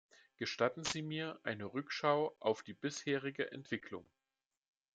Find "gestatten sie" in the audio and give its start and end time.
0.37-1.03